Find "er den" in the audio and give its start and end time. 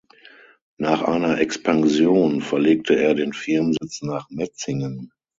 2.95-3.33